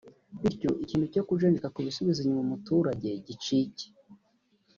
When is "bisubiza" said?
1.85-2.19